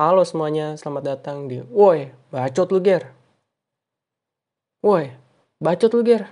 Halo 0.00 0.24
semuanya, 0.24 0.80
selamat 0.80 1.04
datang 1.04 1.44
di 1.44 1.60
Woi, 1.60 2.08
bacot 2.32 2.72
lu 2.72 2.80
Ger. 2.80 3.12
Woi, 4.80 5.12
bacot 5.60 5.92
lu 5.92 6.00
Ger. 6.00 6.24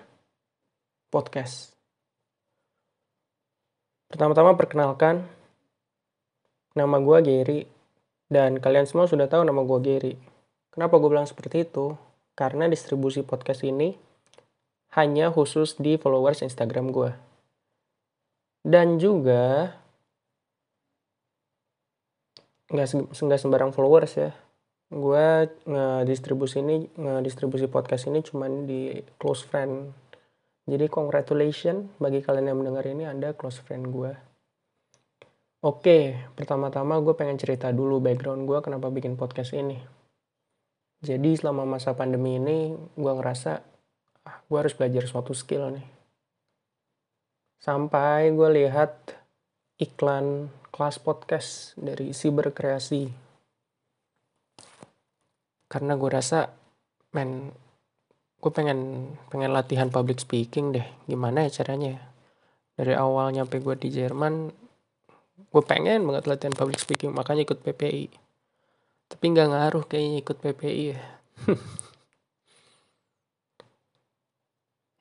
Podcast. 1.13 1.77
Pertama-tama 4.09 4.57
perkenalkan, 4.57 5.29
nama 6.73 6.97
gue 6.97 7.19
Gary, 7.21 7.61
dan 8.33 8.57
kalian 8.57 8.89
semua 8.89 9.05
sudah 9.05 9.29
tahu 9.29 9.45
nama 9.45 9.61
gue 9.61 9.79
Gary. 9.85 10.15
Kenapa 10.73 10.97
gue 10.97 11.13
bilang 11.13 11.29
seperti 11.29 11.69
itu? 11.69 11.93
Karena 12.33 12.73
distribusi 12.73 13.21
podcast 13.21 13.69
ini 13.69 13.93
hanya 14.97 15.29
khusus 15.29 15.77
di 15.77 16.01
followers 16.01 16.41
Instagram 16.41 16.89
gue. 16.89 17.13
Dan 18.65 18.97
juga 18.97 19.77
nggak 22.69 23.17
nggak 23.17 23.41
sembarang 23.41 23.73
followers 23.73 24.13
ya. 24.17 24.31
Gue 24.89 25.53
ngedistribusi 25.69 26.65
ini 26.65 26.89
ngedistribusi 26.97 27.69
podcast 27.69 28.09
ini 28.09 28.25
cuman 28.25 28.65
di 28.65 28.97
close 29.21 29.45
friend. 29.45 29.93
Jadi 30.69 30.85
congratulations 30.89 31.97
bagi 31.97 32.21
kalian 32.21 32.53
yang 32.53 32.59
mendengar 32.61 32.85
ini 32.85 33.09
anda 33.09 33.33
close 33.33 33.61
friend 33.65 33.89
gue 33.89 34.29
oke 35.59 35.99
pertama-tama 36.39 37.03
gue 37.03 37.15
pengen 37.19 37.39
cerita 37.39 37.75
dulu 37.75 37.99
background 37.99 38.47
gue 38.47 38.59
kenapa 38.63 38.91
bikin 38.91 39.19
podcast 39.19 39.55
ini. 39.55 39.79
Jadi 40.99 41.31
selama 41.39 41.63
masa 41.63 41.95
pandemi 41.95 42.39
ini 42.43 42.75
gue 42.75 43.13
ngerasa 43.15 43.63
ah, 44.27 44.37
gue 44.47 44.59
harus 44.59 44.75
belajar 44.75 45.07
suatu 45.07 45.35
skill 45.35 45.71
nih. 45.75 45.87
Sampai 47.59 48.31
gue 48.35 48.49
lihat 48.63 49.19
iklan 49.79 50.51
kelas 50.75 50.99
podcast 50.99 51.79
dari 51.79 52.11
Siber 52.11 52.51
Kreasi. 52.51 53.07
Karena 55.71 55.95
gue 55.95 56.11
rasa, 56.11 56.51
men, 57.15 57.55
gue 58.43 58.51
pengen 58.51 59.11
pengen 59.31 59.55
latihan 59.55 59.87
public 59.87 60.19
speaking 60.19 60.75
deh. 60.75 60.87
Gimana 61.07 61.47
ya 61.47 61.63
caranya? 61.63 62.11
Dari 62.75 62.95
awal 62.99 63.31
nyampe 63.39 63.63
gue 63.63 63.79
di 63.79 63.95
Jerman, 63.95 64.51
gue 65.47 65.63
pengen 65.63 66.03
banget 66.11 66.27
latihan 66.27 66.59
public 66.59 66.83
speaking, 66.83 67.15
makanya 67.15 67.47
ikut 67.47 67.63
PPI. 67.63 68.11
Tapi 69.09 69.25
nggak 69.31 69.49
ngaruh 69.55 69.87
kayaknya 69.87 70.19
ikut 70.27 70.43
PPI 70.43 70.85
ya. 70.91 71.01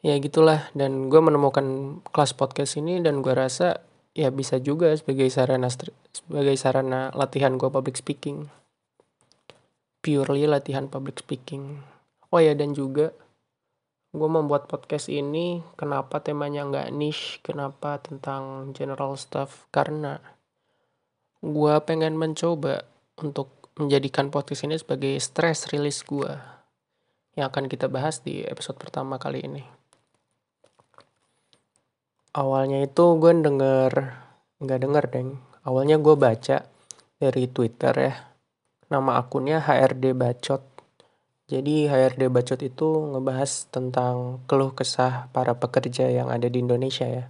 ya 0.08 0.14
gitulah 0.22 0.70
dan 0.78 1.10
gue 1.10 1.18
menemukan 1.18 1.98
kelas 2.14 2.38
podcast 2.38 2.78
ini 2.78 3.02
dan 3.02 3.26
gue 3.26 3.34
rasa 3.34 3.82
ya 4.18 4.34
bisa 4.34 4.58
juga 4.58 4.90
sebagai 4.98 5.30
sarana 5.30 5.70
sebagai 5.70 6.58
sarana 6.58 7.14
latihan 7.14 7.54
gue 7.62 7.70
public 7.70 8.02
speaking. 8.02 8.50
Purely 10.02 10.50
latihan 10.50 10.90
public 10.90 11.22
speaking. 11.22 11.86
Oh 12.34 12.42
ya 12.42 12.58
dan 12.58 12.74
juga 12.74 13.14
gue 14.18 14.30
membuat 14.30 14.66
podcast 14.66 15.14
ini 15.14 15.62
kenapa 15.78 16.18
temanya 16.26 16.66
nggak 16.66 16.90
niche 16.98 17.46
kenapa 17.46 18.02
tentang 18.02 18.74
general 18.74 19.14
stuff? 19.22 19.70
Karena 19.70 20.18
gue 21.46 21.74
pengen 21.86 22.18
mencoba 22.18 22.90
untuk 23.22 23.54
menjadikan 23.78 24.34
podcast 24.34 24.66
ini 24.66 24.82
sebagai 24.82 25.14
stress 25.22 25.70
release 25.70 26.02
gue 26.02 26.34
yang 27.38 27.54
akan 27.54 27.70
kita 27.70 27.86
bahas 27.86 28.26
di 28.26 28.42
episode 28.42 28.82
pertama 28.82 29.22
kali 29.22 29.46
ini 29.46 29.77
awalnya 32.36 32.84
itu 32.84 33.16
gue 33.20 33.32
denger 33.32 33.92
nggak 34.58 34.80
denger 34.82 35.06
deng. 35.14 35.30
Awalnya 35.68 36.00
gue 36.02 36.16
baca 36.18 36.66
dari 37.22 37.44
twitter 37.52 37.94
ya. 37.94 38.14
Nama 38.88 39.20
akunnya 39.20 39.60
HRD 39.62 40.16
Bacot. 40.16 40.64
Jadi 41.48 41.88
HRD 41.88 42.32
Bacot 42.32 42.60
itu 42.64 42.88
ngebahas 43.14 43.68
tentang 43.70 44.42
keluh 44.50 44.72
kesah 44.74 45.30
para 45.36 45.56
pekerja 45.56 46.08
yang 46.08 46.32
ada 46.32 46.48
di 46.48 46.64
Indonesia 46.64 47.06
ya. 47.06 47.28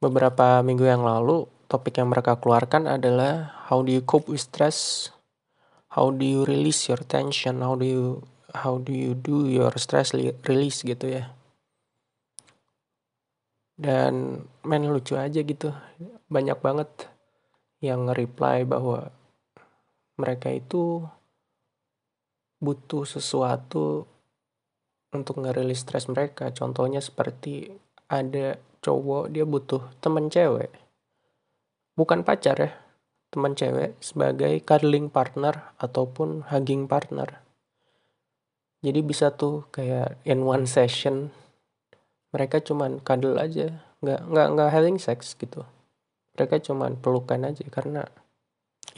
Beberapa 0.00 0.60
minggu 0.64 0.84
yang 0.84 1.04
lalu 1.04 1.46
topik 1.68 1.96
yang 2.00 2.12
mereka 2.12 2.36
keluarkan 2.40 2.88
adalah 2.88 3.64
how 3.68 3.80
do 3.80 3.92
you 3.92 4.02
cope 4.04 4.28
with 4.28 4.42
stress? 4.42 5.08
How 5.94 6.10
do 6.10 6.26
you 6.26 6.42
release 6.42 6.90
your 6.90 7.00
tension? 7.04 7.62
How 7.62 7.78
do 7.78 7.86
you 7.86 8.04
how 8.50 8.82
do 8.82 8.90
you 8.90 9.14
do 9.14 9.46
your 9.46 9.72
stress 9.78 10.10
release 10.46 10.82
gitu 10.86 11.10
ya 11.10 11.34
dan 13.74 14.44
main 14.62 14.84
lucu 14.86 15.18
aja 15.18 15.42
gitu. 15.42 15.74
Banyak 16.30 16.58
banget 16.62 16.90
yang 17.82 18.08
nge-reply 18.08 18.64
bahwa 18.64 19.10
mereka 20.16 20.48
itu 20.54 21.04
butuh 22.62 23.04
sesuatu 23.04 24.08
untuk 25.12 25.42
ngerilis 25.42 25.82
stres 25.82 26.06
mereka. 26.06 26.54
Contohnya 26.54 27.02
seperti 27.02 27.68
ada 28.08 28.56
cowok 28.80 29.30
dia 29.34 29.44
butuh 29.44 29.82
temen 30.00 30.30
cewek. 30.30 30.70
Bukan 31.94 32.26
pacar 32.26 32.56
ya 32.58 32.72
teman 33.34 33.58
cewek 33.58 33.98
sebagai 33.98 34.62
cuddling 34.62 35.10
partner 35.10 35.74
ataupun 35.82 36.46
hugging 36.54 36.86
partner. 36.86 37.42
Jadi 38.78 39.00
bisa 39.02 39.34
tuh 39.34 39.66
kayak 39.74 40.22
in 40.22 40.46
one 40.46 40.70
session 40.70 41.34
mereka 42.34 42.58
cuman 42.58 42.98
cuddle 42.98 43.38
aja 43.38 43.78
nggak 44.02 44.20
nggak 44.26 44.46
nggak 44.58 44.70
having 44.74 44.98
sex 44.98 45.38
gitu. 45.38 45.62
Mereka 46.34 46.58
cuman 46.66 46.98
pelukan 46.98 47.46
aja 47.46 47.62
karena 47.70 48.02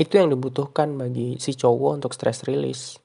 itu 0.01 0.17
yang 0.17 0.33
dibutuhkan 0.33 0.97
bagi 0.97 1.37
si 1.37 1.53
cowok 1.53 2.01
untuk 2.01 2.17
stress 2.17 2.49
release. 2.49 2.97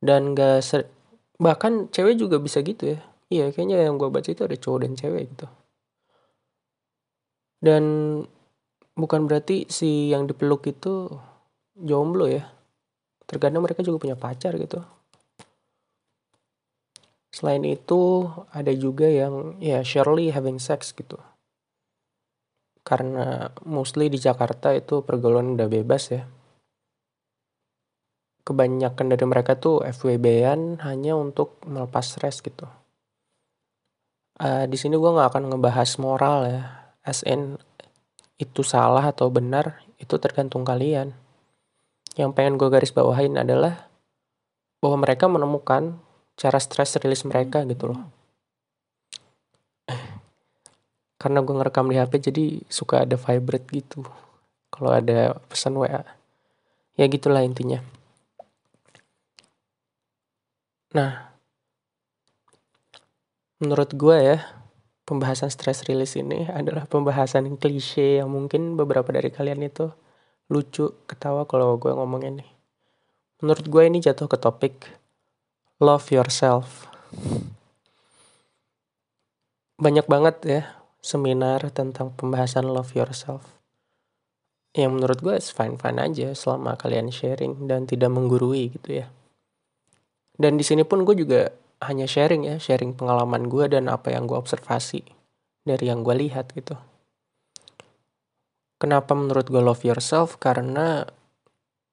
Dan 0.00 0.32
gak 0.32 0.64
ser 0.64 0.88
bahkan 1.36 1.92
cewek 1.92 2.16
juga 2.16 2.40
bisa 2.40 2.64
gitu 2.64 2.96
ya. 2.96 2.98
Iya 3.28 3.52
kayaknya 3.52 3.84
yang 3.84 4.00
gue 4.00 4.08
baca 4.08 4.28
itu 4.32 4.42
ada 4.42 4.56
cowok 4.56 4.78
dan 4.88 4.92
cewek 4.96 5.24
gitu. 5.36 5.46
Dan 7.62 7.84
bukan 8.96 9.28
berarti 9.28 9.68
si 9.68 10.10
yang 10.10 10.24
dipeluk 10.24 10.64
itu 10.64 11.12
jomblo 11.76 12.24
ya. 12.24 12.48
Terkadang 13.28 13.62
mereka 13.62 13.84
juga 13.84 14.00
punya 14.00 14.16
pacar 14.16 14.56
gitu 14.56 14.80
Selain 17.42 17.66
itu, 17.66 18.30
ada 18.54 18.70
juga 18.70 19.10
yang 19.10 19.58
ya 19.58 19.82
surely 19.82 20.30
having 20.30 20.62
sex 20.62 20.94
gitu. 20.94 21.18
Karena 22.86 23.50
mostly 23.66 24.06
di 24.06 24.14
Jakarta 24.14 24.70
itu 24.70 25.02
pergaulan 25.02 25.58
udah 25.58 25.66
bebas 25.66 26.14
ya. 26.14 26.22
Kebanyakan 28.46 29.10
dari 29.10 29.26
mereka 29.26 29.58
tuh 29.58 29.82
FWB-an 29.82 30.86
hanya 30.86 31.18
untuk 31.18 31.58
melepas 31.66 32.14
stres 32.14 32.38
gitu. 32.46 32.70
Uh, 34.38 34.70
di 34.70 34.78
sini 34.78 34.94
gue 34.94 35.10
nggak 35.10 35.34
akan 35.34 35.50
ngebahas 35.50 35.90
moral 35.98 36.46
ya, 36.46 36.62
SN 37.02 37.58
itu 38.38 38.62
salah 38.62 39.10
atau 39.10 39.34
benar 39.34 39.82
itu 39.98 40.14
tergantung 40.22 40.62
kalian. 40.62 41.10
Yang 42.14 42.30
pengen 42.38 42.54
gue 42.54 42.70
garis 42.70 42.94
bawahin 42.94 43.34
adalah 43.34 43.90
bahwa 44.78 45.02
mereka 45.02 45.26
menemukan 45.26 45.98
cara 46.36 46.58
stress 46.58 46.96
rilis 47.00 47.22
mereka 47.28 47.64
gitu 47.68 47.92
loh. 47.92 48.00
Karena 51.20 51.38
gue 51.38 51.54
ngerekam 51.54 51.86
di 51.86 51.96
HP 52.00 52.12
jadi 52.32 52.44
suka 52.66 53.06
ada 53.06 53.14
vibrate 53.14 53.68
gitu. 53.70 54.02
Kalau 54.72 54.90
ada 54.90 55.38
pesan 55.46 55.78
WA 55.78 56.02
ya 56.96 57.04
gitulah 57.08 57.40
intinya. 57.44 57.80
Nah 60.92 61.32
menurut 63.62 63.94
gue 63.94 64.16
ya 64.18 64.38
pembahasan 65.06 65.48
stress 65.48 65.86
release 65.86 66.18
ini 66.18 66.50
adalah 66.50 66.90
pembahasan 66.90 67.46
yang 67.46 67.56
klise 67.56 68.18
yang 68.18 68.28
mungkin 68.28 68.74
beberapa 68.74 69.08
dari 69.14 69.30
kalian 69.30 69.62
itu 69.62 69.88
lucu 70.50 70.90
ketawa 71.06 71.46
kalau 71.48 71.78
gue 71.78 71.92
ngomongin 71.94 72.42
nih. 72.42 72.50
Menurut 73.40 73.66
gue 73.66 73.82
ini 73.86 73.98
jatuh 74.02 74.28
ke 74.28 74.36
topik 74.36 75.01
love 75.82 76.06
yourself. 76.14 76.86
Banyak 79.82 80.06
banget 80.06 80.36
ya 80.46 80.62
seminar 81.02 81.74
tentang 81.74 82.14
pembahasan 82.14 82.70
love 82.70 82.94
yourself. 82.94 83.42
Yang 84.78 84.90
menurut 84.94 85.18
gue 85.18 85.34
fine-fine 85.42 85.98
aja 85.98 86.28
selama 86.38 86.78
kalian 86.78 87.10
sharing 87.10 87.66
dan 87.66 87.90
tidak 87.90 88.14
menggurui 88.14 88.70
gitu 88.70 89.02
ya. 89.02 89.10
Dan 90.38 90.54
di 90.54 90.62
sini 90.62 90.86
pun 90.86 91.02
gue 91.02 91.18
juga 91.18 91.50
hanya 91.82 92.06
sharing 92.06 92.46
ya, 92.46 92.56
sharing 92.62 92.94
pengalaman 92.94 93.50
gue 93.50 93.66
dan 93.66 93.90
apa 93.90 94.14
yang 94.14 94.30
gue 94.30 94.38
observasi 94.38 95.02
dari 95.66 95.90
yang 95.90 96.06
gue 96.06 96.14
lihat 96.14 96.54
gitu. 96.54 96.78
Kenapa 98.78 99.18
menurut 99.18 99.50
gue 99.50 99.58
love 99.58 99.82
yourself? 99.82 100.38
Karena 100.38 101.02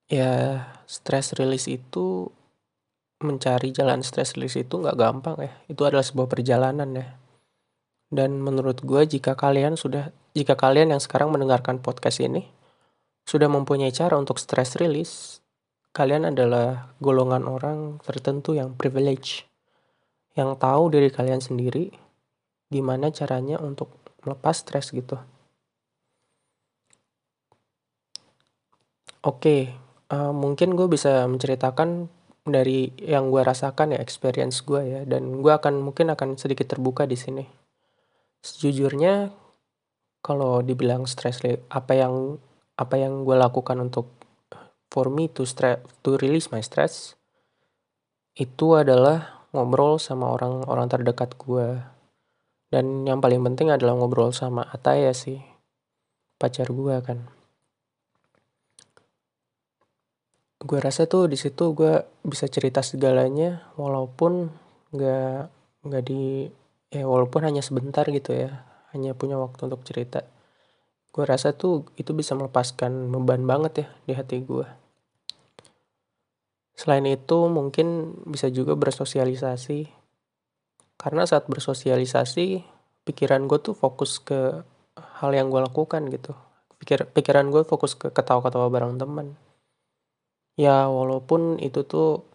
ya 0.06 0.62
stress 0.86 1.34
release 1.34 1.66
itu 1.66 2.30
mencari 3.20 3.76
jalan 3.76 4.00
stress 4.00 4.40
release 4.40 4.60
itu 4.60 4.80
nggak 4.80 4.96
gampang 4.96 5.38
ya. 5.40 5.52
Itu 5.68 5.84
adalah 5.84 6.04
sebuah 6.04 6.32
perjalanan 6.32 6.90
ya. 6.96 7.08
Dan 8.10 8.42
menurut 8.42 8.82
gue 8.82 9.06
jika 9.06 9.38
kalian 9.38 9.78
sudah, 9.78 10.10
jika 10.34 10.58
kalian 10.58 10.96
yang 10.96 11.02
sekarang 11.04 11.30
mendengarkan 11.30 11.78
podcast 11.84 12.24
ini, 12.24 12.50
sudah 13.30 13.46
mempunyai 13.46 13.94
cara 13.94 14.18
untuk 14.18 14.42
stress 14.42 14.80
release, 14.82 15.46
kalian 15.94 16.34
adalah 16.34 16.90
golongan 16.98 17.46
orang 17.46 18.02
tertentu 18.02 18.58
yang 18.58 18.74
privilege. 18.74 19.46
Yang 20.34 20.58
tahu 20.58 20.84
diri 20.90 21.14
kalian 21.14 21.44
sendiri 21.44 21.94
gimana 22.70 23.14
caranya 23.14 23.62
untuk 23.62 23.94
melepas 24.26 24.62
stres 24.62 24.90
gitu. 24.90 25.18
Oke, 29.20 29.76
uh, 30.10 30.32
mungkin 30.32 30.80
gue 30.80 30.88
bisa 30.88 31.28
menceritakan 31.28 32.08
dari 32.52 32.92
yang 33.00 33.30
gue 33.30 33.42
rasakan 33.42 33.96
ya 33.96 34.00
experience 34.02 34.62
gue 34.66 34.82
ya. 34.84 35.02
Dan 35.08 35.40
gue 35.40 35.54
akan 35.54 35.82
mungkin 35.82 36.12
akan 36.14 36.36
sedikit 36.36 36.70
terbuka 36.76 37.06
di 37.10 37.16
sini. 37.16 37.46
Sejujurnya 38.40 39.32
kalau 40.20 40.60
dibilang 40.60 41.08
stress 41.08 41.40
apa 41.72 41.94
yang 41.96 42.40
apa 42.80 42.96
yang 42.96 43.24
gue 43.28 43.36
lakukan 43.36 43.80
untuk 43.80 44.08
for 44.92 45.08
me 45.12 45.30
to 45.30 45.44
stress 45.46 45.80
to 46.02 46.16
release 46.20 46.52
my 46.52 46.60
stress 46.60 47.16
itu 48.36 48.76
adalah 48.76 49.48
ngobrol 49.52 50.00
sama 50.00 50.32
orang-orang 50.32 50.88
terdekat 50.88 51.36
gue 51.36 51.80
dan 52.70 53.04
yang 53.04 53.20
paling 53.20 53.42
penting 53.42 53.74
adalah 53.74 53.98
ngobrol 53.98 54.32
sama 54.32 54.64
Ataya 54.70 55.12
sih 55.12 55.42
pacar 56.40 56.72
gue 56.72 56.96
kan 57.04 57.28
gue 60.60 60.80
rasa 60.80 61.08
tuh 61.08 61.32
di 61.32 61.40
situ 61.40 61.72
gue 61.72 62.04
bisa 62.28 62.46
cerita 62.52 62.84
segalanya 62.84 63.72
walaupun 63.80 64.52
nggak 64.92 65.40
nggak 65.88 66.04
di 66.04 66.52
ya 66.92 67.08
walaupun 67.08 67.48
hanya 67.48 67.64
sebentar 67.64 68.04
gitu 68.12 68.36
ya 68.36 68.68
hanya 68.92 69.16
punya 69.16 69.40
waktu 69.40 69.72
untuk 69.72 69.88
cerita. 69.88 70.28
Gue 71.16 71.24
rasa 71.26 71.56
tuh 71.56 71.88
itu 71.96 72.12
bisa 72.12 72.36
melepaskan 72.36 73.10
beban 73.10 73.48
banget 73.48 73.86
ya 73.86 73.88
di 74.06 74.14
hati 74.14 74.44
gue 74.44 74.68
selain 76.80 77.04
itu 77.12 77.52
mungkin 77.52 78.16
bisa 78.24 78.48
juga 78.48 78.80
bersosialisasi. 78.80 79.92
Karena 80.96 81.28
saat 81.28 81.52
bersosialisasi 81.52 82.64
pikiran 83.04 83.52
gue 83.52 83.60
tuh 83.60 83.76
fokus 83.76 84.24
ke 84.24 84.64
hal 84.96 85.32
yang 85.36 85.52
gue 85.52 85.60
lakukan 85.60 86.08
gitu. 86.08 86.32
Pikir 86.80 87.12
pikiran 87.12 87.52
gue 87.52 87.68
fokus 87.68 88.00
ke 88.00 88.08
ketawa-ketawa 88.16 88.72
bareng 88.72 88.96
teman 88.96 89.36
ya 90.60 90.92
walaupun 90.92 91.56
itu 91.64 91.88
tuh 91.88 92.28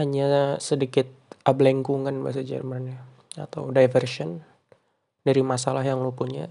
hanya 0.00 0.56
sedikit 0.56 1.04
ablengkungan 1.44 2.24
bahasa 2.24 2.40
Jermannya 2.40 2.96
atau 3.36 3.68
diversion 3.68 4.40
dari 5.20 5.44
masalah 5.44 5.84
yang 5.84 6.00
lo 6.00 6.16
punya. 6.16 6.48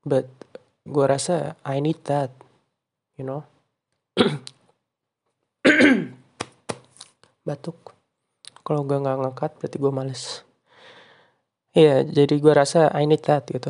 But 0.00 0.32
gue 0.88 1.04
rasa 1.04 1.60
I 1.60 1.84
need 1.84 2.00
that 2.08 2.32
you 3.20 3.28
know. 3.28 3.44
Batuk. 7.44 7.92
Kalau 8.64 8.88
gue 8.88 8.96
nggak 8.96 9.20
ngangkat 9.20 9.60
berarti 9.60 9.76
gue 9.76 9.92
males. 9.92 10.24
Iya 11.76 12.00
yeah, 12.00 12.24
jadi 12.24 12.40
gue 12.40 12.54
rasa 12.56 12.88
I 12.96 13.04
need 13.04 13.20
that 13.28 13.44
gitu 13.52 13.68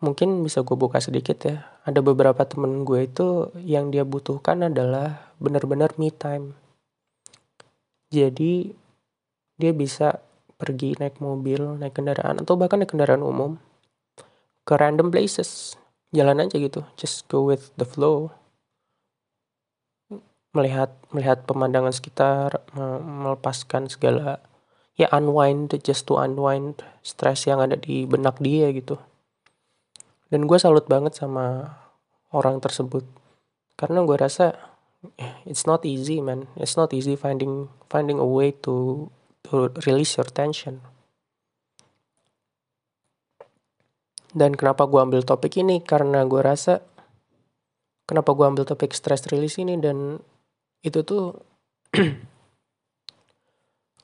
mungkin 0.00 0.40
bisa 0.40 0.64
gue 0.64 0.76
buka 0.76 0.98
sedikit 0.98 1.44
ya. 1.44 1.68
Ada 1.84 2.00
beberapa 2.00 2.40
temen 2.48 2.88
gue 2.88 3.04
itu 3.04 3.52
yang 3.60 3.92
dia 3.92 4.02
butuhkan 4.04 4.64
adalah 4.66 5.32
benar-benar 5.36 5.94
me 6.00 6.08
time. 6.08 6.56
Jadi 8.10 8.74
dia 9.60 9.72
bisa 9.76 10.24
pergi 10.56 10.96
naik 10.96 11.20
mobil 11.24 11.80
naik 11.80 11.96
kendaraan 11.96 12.40
atau 12.40 12.56
bahkan 12.56 12.80
naik 12.80 12.92
kendaraan 12.92 13.24
umum 13.24 13.60
ke 14.64 14.74
random 14.74 15.12
places. 15.12 15.76
Jalan 16.10 16.42
aja 16.42 16.58
gitu 16.58 16.82
just 16.98 17.28
go 17.30 17.44
with 17.46 17.70
the 17.76 17.86
flow. 17.86 18.32
Melihat 20.50 20.90
melihat 21.14 21.46
pemandangan 21.46 21.94
sekitar 21.94 22.64
melepaskan 23.04 23.86
segala 23.86 24.42
ya 24.98 25.06
unwind 25.14 25.70
just 25.86 26.10
to 26.10 26.18
unwind 26.18 26.82
stress 27.06 27.46
yang 27.46 27.62
ada 27.62 27.78
di 27.78 28.04
benak 28.10 28.36
dia 28.42 28.74
gitu 28.74 28.98
dan 30.30 30.46
gue 30.46 30.58
salut 30.58 30.86
banget 30.86 31.18
sama 31.18 31.76
orang 32.30 32.62
tersebut 32.62 33.04
karena 33.74 34.06
gue 34.06 34.16
rasa 34.16 34.54
it's 35.44 35.66
not 35.66 35.82
easy 35.82 36.22
man 36.22 36.46
it's 36.56 36.78
not 36.78 36.94
easy 36.94 37.18
finding 37.18 37.68
finding 37.90 38.16
a 38.16 38.26
way 38.26 38.54
to 38.54 39.06
to 39.44 39.68
release 39.84 40.14
your 40.14 40.28
tension 40.30 40.80
Dan 44.30 44.54
kenapa 44.54 44.86
gue 44.86 45.00
ambil 45.02 45.26
topik 45.26 45.58
ini? 45.58 45.82
Karena 45.82 46.22
gue 46.22 46.38
rasa 46.38 46.78
kenapa 48.06 48.30
gue 48.34 48.46
ambil 48.46 48.64
topik 48.66 48.94
stress 48.94 49.26
release 49.30 49.58
ini 49.58 49.78
dan 49.78 50.22
itu 50.86 51.02
tuh 51.02 51.34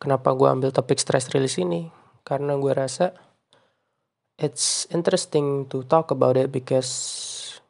kenapa 0.02 0.34
gue 0.34 0.48
ambil 0.50 0.70
topik 0.74 0.98
stress 0.98 1.30
release 1.30 1.62
ini? 1.62 1.94
Karena 2.26 2.58
gue 2.58 2.72
rasa 2.74 3.14
it's 4.36 4.84
interesting 4.92 5.64
to 5.72 5.82
talk 5.88 6.12
about 6.12 6.36
it 6.36 6.52
because 6.52 7.60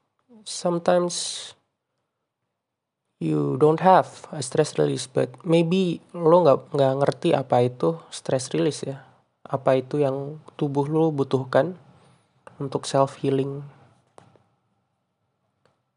sometimes 0.43 1.55
you 3.23 3.57
don't 3.57 3.81
have 3.81 4.29
a 4.35 4.43
stress 4.43 4.77
release 4.77 5.09
but 5.09 5.33
maybe 5.47 6.05
lo 6.13 6.45
nggak 6.45 6.75
nggak 6.75 6.93
ngerti 7.01 7.29
apa 7.33 7.57
itu 7.65 7.97
stress 8.11 8.51
release 8.53 8.83
ya. 8.85 9.07
Apa 9.47 9.79
itu 9.79 10.03
yang 10.03 10.43
tubuh 10.59 10.91
lo 10.91 11.15
butuhkan 11.15 11.79
untuk 12.59 12.83
self 12.83 13.23
healing 13.23 13.63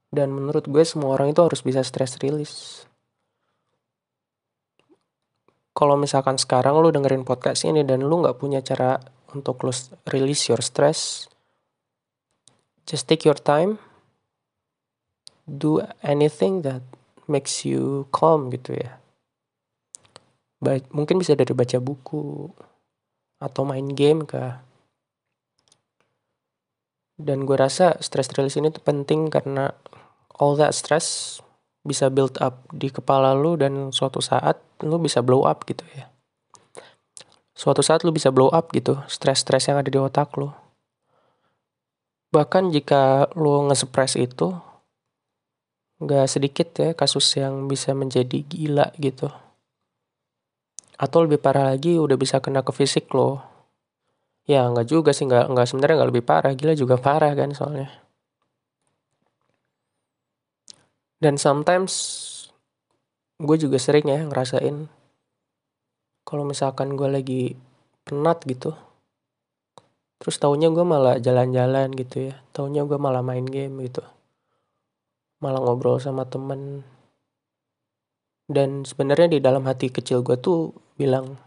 dan 0.10 0.34
menurut 0.34 0.66
gue 0.66 0.82
semua 0.82 1.18
orang 1.18 1.34
itu 1.34 1.42
harus 1.42 1.62
bisa 1.62 1.86
stress 1.86 2.18
release. 2.22 2.86
Kalau 5.78 5.96
misalkan 5.96 6.36
sekarang 6.36 6.76
lu 6.82 6.90
dengerin 6.92 7.24
podcast 7.24 7.64
ini 7.64 7.86
dan 7.86 8.04
lu 8.04 8.20
nggak 8.20 8.42
punya 8.42 8.60
cara 8.60 9.00
untuk 9.34 9.62
lu 9.66 9.74
release 10.10 10.50
your 10.50 10.62
stress 10.62 11.30
just 12.86 13.06
take 13.06 13.26
your 13.26 13.38
time 13.38 13.78
do 15.46 15.82
anything 16.06 16.62
that 16.62 16.82
makes 17.30 17.66
you 17.66 18.06
calm 18.10 18.50
gitu 18.54 18.78
ya 18.78 18.98
ba 20.60 20.78
mungkin 20.92 21.22
bisa 21.22 21.34
dari 21.38 21.56
baca 21.56 21.80
buku 21.80 22.52
atau 23.40 23.64
main 23.64 23.88
game 23.96 24.28
kah 24.28 24.60
dan 27.20 27.44
gue 27.44 27.56
rasa 27.56 28.00
stress 28.00 28.32
release 28.36 28.56
ini 28.56 28.72
tuh 28.72 28.84
penting 28.84 29.28
karena 29.28 29.76
all 30.40 30.56
that 30.56 30.72
stress 30.72 31.40
bisa 31.84 32.08
build 32.08 32.40
up 32.40 32.68
di 32.72 32.92
kepala 32.92 33.36
lu 33.36 33.60
dan 33.60 33.92
suatu 33.92 34.24
saat 34.24 34.60
lu 34.84 35.00
bisa 35.00 35.20
blow 35.24 35.44
up 35.44 35.68
gitu 35.68 35.84
ya. 35.96 36.08
Suatu 37.60 37.84
saat 37.84 38.08
lu 38.08 38.16
bisa 38.16 38.32
blow 38.32 38.48
up 38.56 38.72
gitu, 38.72 39.04
stress-stress 39.12 39.68
yang 39.68 39.84
ada 39.84 39.92
di 39.92 40.00
otak 40.00 40.32
lu. 40.40 40.48
Bahkan 42.32 42.72
jika 42.72 43.28
lu 43.36 43.68
nge-suppress 43.68 44.16
itu, 44.16 44.56
gak 46.00 46.32
sedikit 46.32 46.72
ya 46.80 46.96
kasus 46.96 47.28
yang 47.36 47.68
bisa 47.68 47.92
menjadi 47.92 48.40
gila 48.48 48.96
gitu. 48.96 49.28
Atau 50.96 51.28
lebih 51.28 51.44
parah 51.44 51.76
lagi 51.76 52.00
udah 52.00 52.16
bisa 52.16 52.40
kena 52.40 52.64
ke 52.64 52.72
fisik 52.72 53.12
lo 53.12 53.44
Ya 54.50 54.66
nggak 54.66 54.90
juga 54.90 55.14
sih, 55.14 55.30
nggak 55.30 55.46
nggak 55.54 55.68
sebenarnya 55.70 55.96
nggak 56.02 56.10
lebih 56.10 56.26
parah, 56.26 56.52
gila 56.58 56.74
juga 56.74 56.98
parah 57.06 57.38
kan 57.38 57.54
soalnya. 57.54 57.94
Dan 61.22 61.38
sometimes 61.38 61.94
gue 63.38 63.58
juga 63.60 63.78
sering 63.78 64.08
ya 64.10 64.26
ngerasain 64.26 64.99
kalau 66.30 66.46
misalkan 66.46 66.94
gue 66.94 67.10
lagi 67.10 67.44
penat 68.06 68.46
gitu, 68.46 68.78
terus 70.22 70.38
taunya 70.38 70.70
gue 70.70 70.86
malah 70.86 71.18
jalan-jalan 71.18 71.90
gitu 71.98 72.30
ya, 72.30 72.38
taunya 72.54 72.86
gue 72.86 73.02
malah 73.02 73.26
main 73.26 73.50
game 73.50 73.82
gitu, 73.82 74.06
malah 75.42 75.58
ngobrol 75.58 75.98
sama 75.98 76.30
temen. 76.30 76.86
Dan 78.46 78.86
sebenarnya 78.86 79.34
di 79.34 79.40
dalam 79.42 79.66
hati 79.66 79.90
kecil 79.90 80.22
gue 80.22 80.38
tuh 80.38 80.70
bilang, 81.02 81.42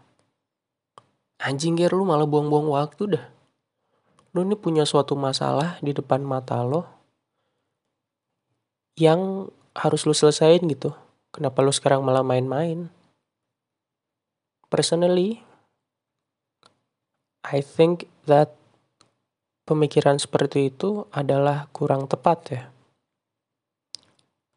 Anjing 1.39 1.79
Ger 1.79 1.95
lu 1.95 2.03
malah 2.03 2.27
buang-buang 2.27 2.67
waktu 2.67 3.15
dah. 3.15 3.25
Lu 4.35 4.43
ini 4.43 4.59
punya 4.59 4.83
suatu 4.83 5.15
masalah 5.15 5.79
di 5.79 5.95
depan 5.95 6.19
mata 6.23 6.59
lo 6.59 6.83
yang 8.99 9.47
harus 9.73 10.03
lu 10.03 10.13
selesain 10.15 10.59
gitu. 10.67 10.91
Kenapa 11.33 11.65
lu 11.65 11.71
sekarang 11.71 12.05
malah 12.05 12.21
main-main? 12.21 12.91
Personally, 14.73 15.37
I 17.45 17.61
think 17.61 18.09
that 18.25 18.57
pemikiran 19.69 20.17
seperti 20.17 20.73
itu 20.73 21.05
adalah 21.13 21.69
kurang 21.69 22.09
tepat 22.09 22.39
ya. 22.49 22.63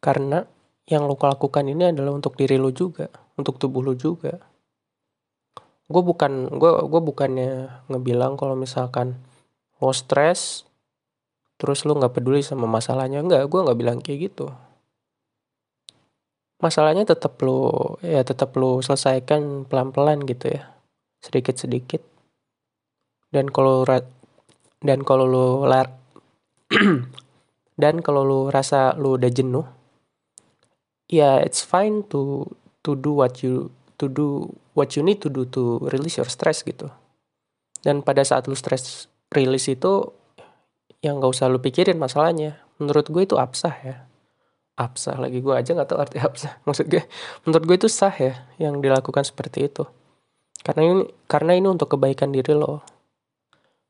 Karena 0.01 0.41
yang 0.89 1.05
lo 1.05 1.13
lakukan 1.13 1.69
ini 1.69 1.93
adalah 1.93 2.17
untuk 2.17 2.33
diri 2.33 2.57
lo 2.57 2.73
juga, 2.73 3.13
untuk 3.37 3.61
tubuh 3.61 3.85
lo 3.85 3.93
juga. 3.93 4.41
Gue 5.85 6.01
bukan 6.01 6.49
gue 6.49 6.71
gue 6.81 7.01
bukannya 7.13 7.85
ngebilang 7.85 8.41
kalau 8.41 8.57
misalkan 8.57 9.21
lo 9.77 9.93
stres 9.93 10.65
terus 11.61 11.85
lu 11.85 11.93
nggak 11.93 12.17
peduli 12.17 12.41
sama 12.41 12.65
masalahnya. 12.65 13.21
Enggak 13.21 13.45
gue 13.45 13.59
nggak 13.69 13.77
bilang 13.77 14.01
kayak 14.01 14.33
gitu 14.33 14.49
masalahnya 16.57 17.05
tetap 17.05 17.37
lu 17.45 17.69
ya 18.01 18.25
tetap 18.25 18.53
lu 18.57 18.81
selesaikan 18.81 19.65
pelan-pelan 19.69 20.25
gitu 20.25 20.57
ya. 20.57 20.73
Sedikit-sedikit. 21.21 22.01
Dan 23.29 23.49
kalau 23.53 23.85
dan 24.81 24.99
kalau 25.05 25.25
lu 25.27 25.47
lar 25.67 25.93
dan 27.81 28.01
kalau 28.01 28.21
lu 28.25 28.39
rasa 28.49 28.95
lu 28.97 29.17
udah 29.17 29.31
jenuh 29.31 29.67
ya 31.07 31.39
it's 31.39 31.63
fine 31.63 32.03
to 32.07 32.43
to 32.83 32.95
do 32.95 33.15
what 33.15 33.39
you 33.43 33.71
to 33.95 34.11
do 34.11 34.51
what 34.75 34.93
you 34.95 35.01
need 35.01 35.23
to 35.23 35.31
do 35.31 35.47
to 35.47 35.81
release 35.93 36.17
your 36.17 36.29
stress 36.29 36.63
gitu. 36.65 36.89
Dan 37.83 38.01
pada 38.01 38.25
saat 38.25 38.49
lu 38.49 38.57
stress 38.57 39.05
release 39.31 39.69
itu 39.69 40.11
yang 41.05 41.21
gak 41.21 41.29
usah 41.37 41.47
lu 41.47 41.61
pikirin 41.61 42.01
masalahnya. 42.01 42.57
Menurut 42.81 43.09
gue 43.09 43.23
itu 43.25 43.35
absah 43.37 43.73
ya 43.81 44.06
absah 44.77 45.17
lagi. 45.17 45.41
Gue 45.41 45.57
aja 45.57 45.73
nggak 45.73 45.89
tahu 45.89 45.99
arti 45.99 46.17
absah 46.21 46.53
maksud 46.67 46.85
gue 46.87 47.03
menurut 47.43 47.63
gue 47.65 47.77
itu 47.85 47.89
sah 47.89 48.13
ya 48.13 48.47
yang 48.61 48.79
dilakukan 48.79 49.25
seperti 49.25 49.67
itu. 49.67 49.83
Karena 50.61 50.81
ini 50.85 51.03
karena 51.25 51.51
ini 51.57 51.67
untuk 51.67 51.97
kebaikan 51.97 52.31
diri 52.31 52.53
lo. 52.53 52.85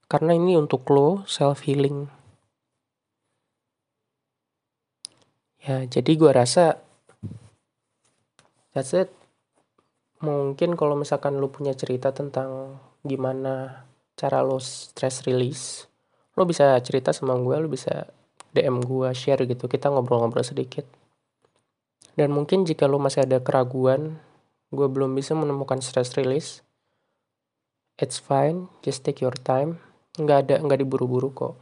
Karena 0.07 0.31
ini 0.33 0.55
untuk 0.55 0.87
lo 0.87 1.27
self 1.27 1.67
healing 1.67 2.07
ya 5.67 5.83
jadi 5.83 6.11
gue 6.15 6.31
rasa 6.31 6.79
that's 8.71 8.95
it. 8.95 9.11
Mungkin 10.17 10.73
kalau 10.79 10.97
misalkan 10.97 11.37
lo 11.37 11.51
punya 11.51 11.75
cerita 11.77 12.09
tentang 12.09 12.79
gimana 13.05 13.85
cara 14.17 14.41
lo 14.41 14.57
stress 14.57 15.27
release 15.29 15.85
lo 16.37 16.45
bisa 16.45 16.73
cerita 16.81 17.13
sama 17.13 17.37
gue 17.37 17.57
lo 17.57 17.69
bisa 17.69 18.09
DM 18.57 18.81
gue 18.81 19.09
share 19.13 19.45
gitu 19.45 19.69
kita 19.69 19.93
ngobrol-ngobrol 19.93 20.41
sedikit. 20.41 20.89
Dan 22.17 22.33
mungkin 22.33 22.65
jika 22.65 22.89
lo 22.89 22.97
masih 22.97 23.29
ada 23.29 23.37
keraguan 23.37 24.17
gue 24.73 24.87
belum 24.89 25.13
bisa 25.13 25.37
menemukan 25.37 25.77
stress 25.85 26.17
release. 26.17 26.65
It's 28.01 28.17
fine 28.17 28.73
just 28.81 29.05
take 29.05 29.21
your 29.21 29.37
time. 29.37 29.77
Nggak 30.17 30.37
ada 30.49 30.55
nggak 30.65 30.81
diburu-buru 30.81 31.29
kok. 31.29 31.53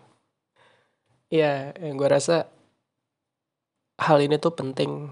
Ya 1.28 1.76
yang 1.84 2.00
gue 2.00 2.08
rasa 2.08 2.48
hal 4.00 4.24
ini 4.24 4.40
tuh 4.40 4.56
penting 4.56 5.12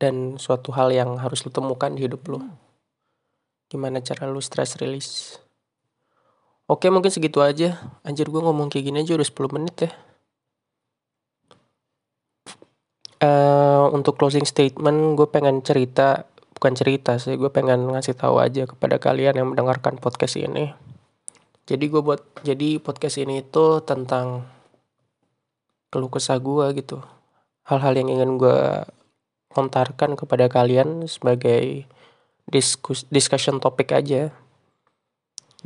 dan 0.00 0.40
suatu 0.40 0.72
hal 0.72 0.88
yang 0.92 1.20
harus 1.20 1.44
lo 1.44 1.52
temukan 1.52 1.92
di 1.92 2.04
hidup 2.04 2.24
lo 2.28 2.40
gimana 3.66 3.98
cara 3.98 4.30
lo 4.30 4.38
stress 4.38 4.78
release. 4.78 5.42
Oke 6.66 6.90
mungkin 6.90 7.10
segitu 7.10 7.42
aja. 7.42 7.78
Anjir 8.02 8.26
gue 8.26 8.42
ngomong 8.42 8.70
kayak 8.70 8.90
gini 8.90 8.98
aja 9.02 9.14
udah 9.14 9.26
10 9.26 9.54
menit 9.54 9.76
ya. 9.86 9.90
Uh, 13.16 13.88
untuk 13.96 14.20
closing 14.20 14.44
statement 14.44 15.16
gue 15.16 15.24
pengen 15.24 15.64
cerita 15.64 16.28
bukan 16.52 16.76
cerita 16.76 17.16
sih 17.16 17.40
gue 17.40 17.48
pengen 17.48 17.88
ngasih 17.88 18.12
tahu 18.12 18.40
aja 18.40 18.68
kepada 18.68 19.00
kalian 19.00 19.40
yang 19.40 19.48
mendengarkan 19.52 19.96
podcast 19.96 20.36
ini. 20.36 20.72
Jadi 21.66 21.84
gue 21.88 21.98
buat 22.04 22.22
jadi 22.44 22.78
podcast 22.78 23.18
ini 23.20 23.40
itu 23.40 23.80
tentang 23.82 24.46
keluh 25.88 26.12
kesah 26.12 26.38
gue 26.38 26.76
gitu. 26.76 27.00
Hal-hal 27.66 27.96
yang 27.98 28.08
ingin 28.12 28.36
gue 28.36 28.84
lontarkan 29.56 30.14
kepada 30.14 30.46
kalian 30.52 31.08
sebagai 31.08 31.88
diskus 32.46 33.08
discussion 33.08 33.58
topik 33.58 33.96
aja. 33.96 34.30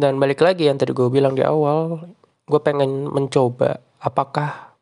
Dan 0.01 0.17
balik 0.17 0.41
lagi 0.41 0.71
yang 0.71 0.81
tadi 0.81 0.97
gue 0.97 1.11
bilang 1.13 1.37
di 1.37 1.45
awal, 1.45 2.09
gue 2.49 2.61
pengen 2.63 3.11
mencoba 3.11 3.85
apakah 4.01 4.73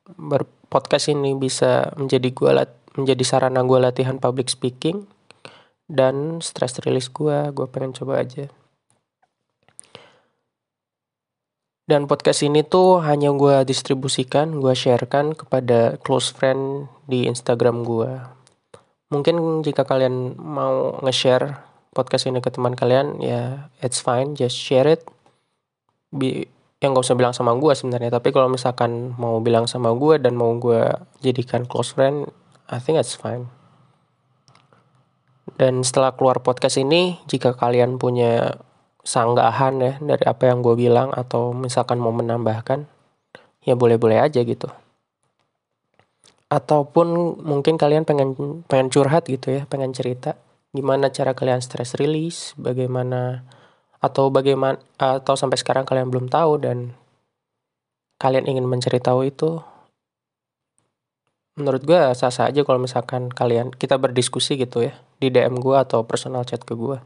berpodcast 0.69 1.09
ini 1.09 1.33
bisa 1.33 1.97
menjadi 1.97 2.29
gue 2.29 2.51
lat 2.53 2.71
menjadi 2.93 3.25
sarana 3.25 3.65
gue 3.65 3.81
latihan 3.81 4.21
public 4.21 4.53
speaking 4.53 5.09
dan 5.89 6.45
stress 6.45 6.77
release 6.85 7.09
gue, 7.09 7.49
gue 7.57 7.67
pengen 7.73 7.97
coba 7.97 8.21
aja. 8.21 8.53
Dan 11.89 12.05
podcast 12.05 12.45
ini 12.45 12.61
tuh 12.61 13.01
hanya 13.01 13.33
gue 13.33 13.65
distribusikan, 13.65 14.61
gue 14.61 14.77
sharekan 14.77 15.33
kepada 15.33 15.97
close 16.05 16.29
friend 16.29 16.93
di 17.09 17.25
Instagram 17.25 17.81
gue. 17.89 18.21
Mungkin 19.09 19.65
jika 19.65 19.89
kalian 19.89 20.37
mau 20.37 21.01
nge-share 21.01 21.65
podcast 21.97 22.29
ini 22.29 22.45
ke 22.45 22.53
teman 22.53 22.77
kalian 22.77 23.19
ya 23.19 23.73
it's 23.81 23.99
fine 23.99 24.37
just 24.37 24.55
share 24.55 24.87
it 24.87 25.03
Bi 26.13 26.47
yang 26.79 26.95
gak 26.95 27.05
usah 27.11 27.19
bilang 27.19 27.35
sama 27.35 27.59
gue 27.59 27.75
sebenarnya 27.75 28.23
tapi 28.23 28.31
kalau 28.31 28.47
misalkan 28.47 29.15
mau 29.19 29.43
bilang 29.43 29.67
sama 29.67 29.91
gue 29.99 30.23
dan 30.23 30.39
mau 30.39 30.55
gue 30.55 30.87
jadikan 31.23 31.67
close 31.67 31.91
friend 31.95 32.31
I 32.69 32.77
think 32.77 33.01
it's 33.01 33.17
fine. 33.17 33.49
Dan 35.57 35.81
setelah 35.81 36.13
keluar 36.13 36.45
podcast 36.45 36.77
ini 36.77 37.17
jika 37.25 37.57
kalian 37.57 37.97
punya 37.97 38.61
sanggahan 39.01 39.81
ya 39.81 39.93
dari 40.05 40.23
apa 40.29 40.53
yang 40.53 40.61
gue 40.61 40.77
bilang 40.77 41.09
atau 41.17 41.57
misalkan 41.57 41.97
mau 41.97 42.13
menambahkan 42.13 42.85
ya 43.65 43.73
boleh-boleh 43.73 44.21
aja 44.21 44.45
gitu. 44.45 44.69
Ataupun 46.53 47.41
mungkin 47.41 47.81
kalian 47.81 48.05
pengen 48.05 48.37
pengen 48.69 48.93
curhat 48.93 49.25
gitu 49.33 49.49
ya 49.49 49.65
pengen 49.65 49.97
cerita 49.97 50.37
gimana 50.77 51.09
cara 51.09 51.33
kalian 51.33 51.65
stress 51.65 51.97
release, 51.97 52.53
bagaimana 52.61 53.49
atau 53.99 54.31
bagaimana 54.31 54.78
atau 54.99 55.35
sampai 55.35 55.59
sekarang 55.59 55.83
kalian 55.83 56.11
belum 56.11 56.26
tahu 56.31 56.62
dan 56.62 56.95
kalian 58.23 58.47
ingin 58.47 58.67
mencari 58.67 59.02
tahu 59.02 59.26
itu 59.26 59.59
menurut 61.59 61.83
gue 61.83 61.99
sah-sah 62.14 62.50
aja 62.50 62.62
kalau 62.62 62.78
misalkan 62.78 63.26
kalian 63.31 63.75
kita 63.75 63.99
berdiskusi 63.99 64.55
gitu 64.55 64.87
ya 64.87 64.95
di 65.19 65.35
DM 65.35 65.59
gue 65.59 65.75
atau 65.75 66.07
personal 66.07 66.47
chat 66.47 66.62
ke 66.62 66.78
gue 66.78 67.02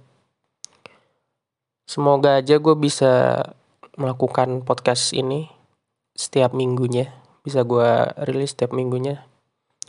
semoga 1.89 2.41
aja 2.41 2.61
gue 2.61 2.77
bisa 2.77 3.41
melakukan 3.97 4.61
podcast 4.61 5.17
ini 5.17 5.49
setiap 6.13 6.53
minggunya 6.53 7.23
bisa 7.43 7.67
gue 7.67 7.91
rilis 8.27 8.55
setiap 8.55 8.71
minggunya. 8.71 9.27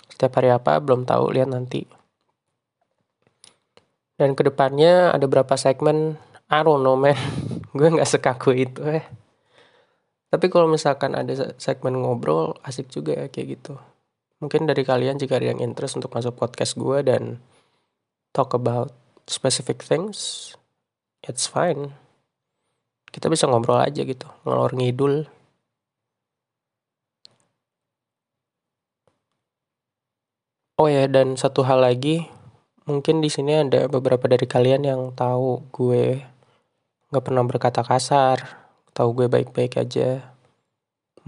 Setiap 0.09 0.41
hari 0.41 0.49
apa 0.53 0.81
belum 0.81 1.05
tahu 1.05 1.33
lihat 1.33 1.49
nanti. 1.49 1.85
Dan 4.17 4.37
ke 4.37 4.45
depannya 4.45 5.13
ada 5.13 5.25
berapa 5.25 5.53
segmen, 5.57 6.17
I 6.49 6.59
don't 6.63 6.83
know 6.83 6.99
man. 6.99 7.15
gue 7.77 7.87
nggak 7.87 8.09
sekaku 8.09 8.51
itu 8.55 8.81
eh. 8.87 9.05
Tapi 10.33 10.49
kalau 10.49 10.65
misalkan 10.65 11.13
ada 11.13 11.53
segmen 11.61 12.01
ngobrol, 12.01 12.57
asik 12.65 12.89
juga 12.89 13.13
ya 13.13 13.25
kayak 13.29 13.47
gitu. 13.59 13.77
Mungkin 14.41 14.65
dari 14.65 14.81
kalian 14.81 15.21
jika 15.21 15.37
ada 15.37 15.53
yang 15.53 15.61
interest 15.61 15.95
untuk 15.95 16.09
masuk 16.11 16.33
podcast 16.33 16.73
gue 16.73 16.99
dan 17.05 17.37
talk 18.33 18.57
about 18.57 18.89
specific 19.29 19.85
things, 19.85 20.51
it's 21.21 21.45
fine. 21.45 21.93
Kita 23.13 23.29
bisa 23.29 23.45
ngobrol 23.45 23.77
aja 23.77 24.01
gitu, 24.01 24.25
ngelor 24.41 24.73
ngidul. 24.73 25.29
Oh 30.81 30.89
ya, 30.89 31.05
dan 31.05 31.37
satu 31.37 31.61
hal 31.61 31.85
lagi, 31.85 32.25
Mungkin 32.83 33.23
di 33.23 33.31
sini 33.31 33.55
ada 33.55 33.87
beberapa 33.87 34.27
dari 34.27 34.43
kalian 34.43 34.83
yang 34.83 35.01
tahu 35.15 35.71
gue 35.71 36.19
nggak 37.13 37.29
pernah 37.29 37.45
berkata 37.45 37.85
kasar, 37.85 38.41
tahu 38.97 39.13
gue 39.21 39.27
baik-baik 39.29 39.77
aja. 39.77 40.33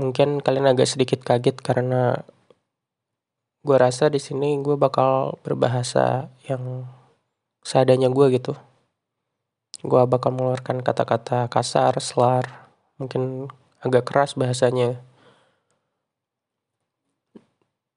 Mungkin 0.01 0.41
kalian 0.41 0.73
agak 0.73 0.89
sedikit 0.89 1.21
kaget 1.21 1.61
karena 1.61 2.25
gue 3.61 3.77
rasa 3.77 4.09
di 4.09 4.17
sini 4.17 4.57
gue 4.65 4.73
bakal 4.81 5.37
berbahasa 5.45 6.33
yang 6.49 6.89
seadanya 7.61 8.09
gue 8.09 8.33
gitu. 8.33 8.57
Gue 9.85 10.01
bakal 10.09 10.33
mengeluarkan 10.33 10.81
kata-kata 10.81 11.53
kasar, 11.53 11.93
selar, 12.01 12.73
mungkin 12.97 13.53
agak 13.85 14.09
keras 14.09 14.33
bahasanya 14.33 15.05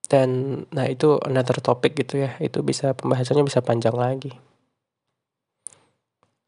dan 0.08 0.28
nah 0.72 0.88
itu 0.88 1.20
another 1.24 1.60
topic 1.60 1.96
gitu 1.96 2.24
ya 2.24 2.36
itu 2.40 2.64
bisa 2.64 2.96
pembahasannya 2.96 3.44
bisa 3.44 3.60
panjang 3.60 3.92
lagi 3.92 4.32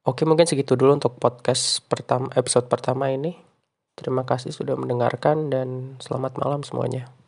oke 0.07 0.23
mungkin 0.25 0.49
segitu 0.49 0.76
dulu 0.76 0.97
untuk 0.97 1.21
podcast 1.21 1.85
pertama 1.87 2.33
episode 2.37 2.66
pertama 2.66 3.12
ini. 3.12 3.37
Terima 3.99 4.25
kasih 4.25 4.54
sudah 4.54 4.78
mendengarkan 4.80 5.52
dan 5.52 6.00
selamat 6.00 6.40
malam 6.40 6.64
semuanya 6.64 7.19